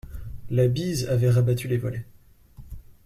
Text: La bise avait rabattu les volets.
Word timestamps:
La 0.49 0.67
bise 0.67 1.05
avait 1.09 1.29
rabattu 1.29 1.67
les 1.67 1.77
volets. 1.77 2.07